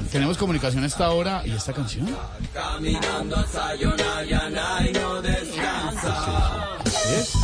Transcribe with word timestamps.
hablar. 0.00 0.12
Tenemos 0.12 0.36
comunicación 0.38 0.84
a 0.84 0.86
esta 0.86 1.10
hora 1.10 1.42
y 1.44 1.52
esta 1.52 1.72
canción. 1.72 2.08
Caminando 2.52 3.36
a 3.36 3.46
Sayonara 3.46 4.86
y 4.88 4.92
no 4.92 5.22
descansa. 5.22 6.78
Esto. 6.84 7.38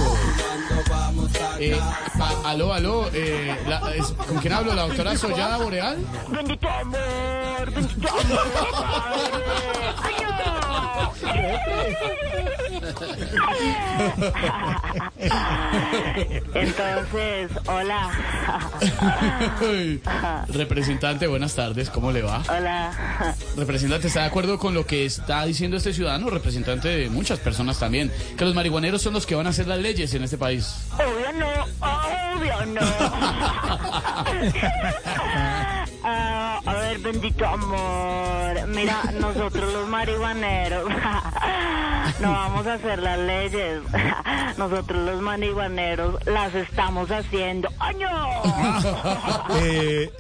Eh, 1.59 1.79
a- 2.21 2.51
aló, 2.51 2.73
aló. 2.75 3.09
eh, 3.13 3.57
la- 3.67 3.95
es- 3.95 4.13
¿Con 4.13 4.37
quién 4.39 4.53
hablo? 4.53 4.75
¿La 4.75 4.83
doctora 4.87 5.17
Sollada 5.17 5.57
Boreal? 5.59 5.97
Bendito 6.29 6.69
amor, 6.69 7.71
bendito 7.75 8.09
amor. 8.09 8.41
Entonces, 16.55 17.51
hola. 17.67 18.11
Representante, 20.49 21.27
buenas 21.27 21.55
tardes. 21.55 21.91
¿Cómo 21.91 22.13
le 22.13 22.23
va? 22.23 22.43
Hola. 22.49 23.35
Representante, 23.57 24.09
¿está 24.09 24.21
de 24.21 24.27
acuerdo 24.27 24.59
con 24.59 24.75
lo 24.75 24.87
que 24.87 25.05
está 25.05 25.45
diciendo 25.45 25.77
este 25.77 25.93
ciudadano? 25.93 26.31
Representante 26.31 26.89
de 26.89 27.11
muchas 27.11 27.39
personas 27.39 27.79
también. 27.79 28.11
Que 28.37 28.45
los 28.45 28.55
marihuaneros 28.55 29.03
son 29.03 29.15
los 29.15 29.27
que 29.27 29.35
van 29.35 29.47
a 29.47 29.51
hacer 29.51 29.67
las 29.67 29.79
leyes 29.79 30.13
en 30.15 30.25
este 30.25 30.39
país. 30.39 30.75
Obvio 30.95 31.33
no, 31.33 31.49
obvio 31.81 32.67
no. 32.67 32.81
Ah, 36.09 36.61
a 36.65 36.75
ver, 36.75 36.99
bendito 37.01 37.45
amor. 37.45 38.36
Mira, 38.69 39.03
nosotros 39.21 39.73
los 39.73 39.89
marihuaneros 39.89 40.89
no 42.21 42.33
vamos 42.33 42.67
a 42.67 42.75
hacer 42.75 42.99
las 43.01 43.19
leyes. 43.19 43.81
Nosotros 44.57 45.03
los 45.05 45.21
marihuaneros 45.21 46.25
las 46.27 46.55
estamos 46.55 47.11
haciendo. 47.11 47.69
¡Año! 47.79 48.09
Eh, 49.59 50.11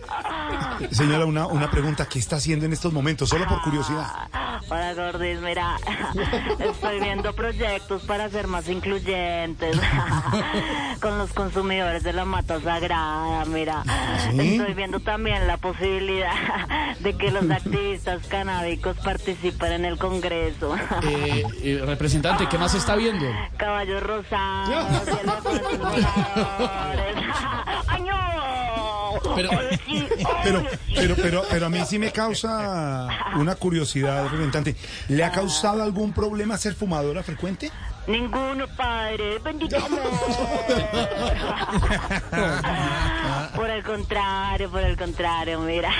señora, 0.90 1.24
una, 1.26 1.46
una 1.46 1.70
pregunta. 1.70 2.06
¿Qué 2.06 2.18
está 2.18 2.36
haciendo 2.36 2.66
en 2.66 2.72
estos 2.72 2.92
momentos? 2.92 3.28
Solo 3.28 3.46
por 3.46 3.60
curiosidad. 3.62 4.28
Hola, 4.68 4.94
Gordis, 4.94 5.38
mira, 5.40 5.76
estoy 6.58 6.98
viendo 7.00 7.32
proyectos 7.34 8.02
para 8.02 8.28
ser 8.30 8.46
más 8.48 8.68
incluyentes 8.68 9.78
con 11.00 11.18
los 11.18 11.32
consumidores 11.32 12.02
de 12.02 12.12
la 12.12 12.24
mata 12.24 12.60
sagrada, 12.60 13.44
mira. 13.44 13.84
Estoy 14.28 14.74
viendo 14.74 14.98
también 15.00 15.46
la 15.46 15.56
posibilidad 15.58 16.32
de 17.00 17.16
que 17.16 17.30
los 17.30 17.48
activistas 17.50 18.26
canábicos 18.26 18.96
participen 18.98 19.72
en 19.72 19.84
el 19.84 19.98
Congreso. 19.98 20.74
Eh, 21.02 21.44
eh, 21.62 21.82
representante, 21.86 22.48
¿qué 22.48 22.58
más 22.58 22.74
está 22.74 22.96
viendo? 22.96 23.24
Caballos 23.56 24.02
rosados. 24.02 24.86
¡Ay, 27.88 28.02
no! 28.02 28.16
Pero- 29.34 29.50
Pero, 30.46 30.62
pero, 30.94 31.16
pero, 31.16 31.42
pero 31.50 31.66
a 31.66 31.68
mí 31.68 31.80
sí 31.84 31.98
me 31.98 32.12
causa 32.12 33.08
una 33.34 33.56
curiosidad, 33.56 34.22
representante. 34.24 34.76
¿Le 35.08 35.24
ha 35.24 35.32
causado 35.32 35.82
algún 35.82 36.12
problema 36.12 36.56
ser 36.56 36.74
fumadora 36.74 37.24
frecuente? 37.24 37.72
Ninguno, 38.06 38.68
padre. 38.76 39.40
Bendito 39.40 39.76
amor. 39.76 40.00
por 43.56 43.68
el 43.68 43.82
contrario, 43.82 44.70
por 44.70 44.82
el 44.82 44.96
contrario, 44.96 45.58
mira. 45.60 45.90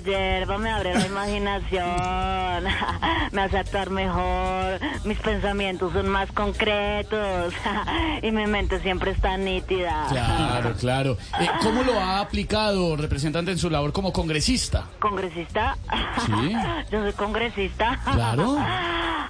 Hierba 0.00 0.58
me 0.58 0.70
abre 0.70 0.94
la 0.94 1.06
imaginación, 1.06 2.64
me 3.32 3.42
hace 3.42 3.58
actuar 3.58 3.90
mejor, 3.90 4.80
mis 5.04 5.18
pensamientos 5.18 5.92
son 5.92 6.08
más 6.08 6.30
concretos 6.32 7.54
y 8.22 8.30
mi 8.30 8.46
mente 8.46 8.80
siempre 8.80 9.12
está 9.12 9.36
nítida. 9.36 10.06
Claro, 10.08 10.74
claro. 10.80 11.16
Eh, 11.40 11.48
¿Cómo 11.62 11.82
lo 11.82 11.98
ha 11.98 12.20
aplicado, 12.20 12.96
representante, 12.96 13.52
en 13.52 13.58
su 13.58 13.70
labor 13.70 13.92
como 13.92 14.12
congresista? 14.12 14.88
¿Congresista? 14.98 15.76
Sí. 16.26 16.52
Yo 16.90 17.02
soy 17.02 17.12
congresista. 17.12 18.00
Claro. 18.12 18.58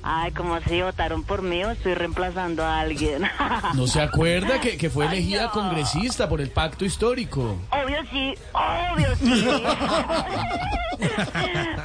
Ay, 0.07 0.33
como 0.33 0.61
si 0.61 0.83
votaron 0.83 1.23
por 1.23 1.41
mí 1.41 1.65
o 1.65 1.71
estoy 1.71 1.95
reemplazando 1.95 2.63
a 2.63 2.81
alguien. 2.81 3.23
¿No 3.75 3.87
se 3.87 4.03
acuerda 4.03 4.61
que, 4.61 4.77
que 4.77 4.91
fue 4.91 5.07
elegida 5.07 5.51
congresista 5.51 6.29
por 6.29 6.43
el 6.43 6.51
pacto 6.51 6.85
histórico? 6.85 7.57
Obvio 7.71 7.97
sí, 8.11 8.35
obvio 8.53 9.17
sí. 9.17 9.45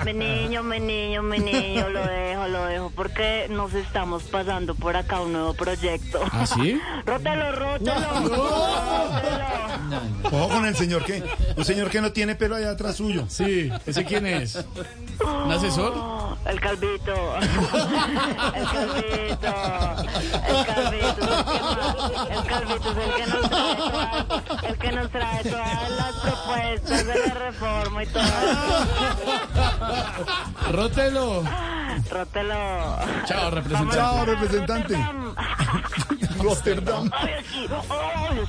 mi 0.06 0.14
niño, 0.14 0.64
mi 0.64 0.82
niño, 0.82 1.24
mi 1.24 1.40
niño, 1.40 1.88
lo 1.88 2.06
dejo, 2.06 2.48
lo 2.50 2.66
dejo, 2.66 2.92
porque 2.94 3.48
nos 3.50 3.74
estamos 3.74 4.24
pasando 4.24 4.76
por 4.76 4.98
acá 4.98 5.22
un 5.22 5.32
nuevo 5.32 5.54
proyecto. 5.54 6.20
¿Ah, 6.34 6.46
sí? 6.46 6.78
Rótelo, 7.06 7.54
rótelo. 7.54 7.94
rótelo. 7.96 9.60
Ojo 10.26 10.50
con 10.50 10.66
el 10.66 10.76
señor 10.76 11.06
que, 11.06 11.24
un 11.56 11.64
señor 11.64 11.90
que 11.90 12.02
no 12.02 12.12
tiene 12.12 12.36
pelo 12.36 12.58
allá 12.58 12.72
atrás 12.72 12.98
suyo. 12.98 13.24
Sí, 13.30 13.72
¿ese 13.86 14.04
quién 14.04 14.26
es? 14.26 14.62
¿Un 15.24 15.52
asesor? 15.54 16.29
El 16.46 16.60
calvito. 16.60 17.36
El 18.56 18.66
calvito. 18.66 19.54
El 20.48 20.66
calvito. 20.66 21.24
El 22.30 22.44
calvito 22.46 22.90
es 22.92 23.00
el 23.00 23.18
que 23.18 23.26
nos 23.28 23.50
trae 23.50 23.76
todas, 23.76 24.64
el 24.64 24.78
que 24.78 24.92
nos 24.92 25.10
trae 25.12 25.44
todas 25.44 25.90
las 25.92 26.16
propuestas 26.16 27.06
de 27.06 27.28
la 27.28 27.34
reforma 27.34 28.04
y 28.04 28.08
todo. 28.08 28.24
Rótelo. 30.72 31.44
Rótelo. 32.10 32.98
Chao, 33.26 33.52
representante. 33.52 33.96
Chao, 33.98 34.26
representante. 34.26 34.96
Rotterdam. 36.40 37.10
Rotterdam. 37.70 38.48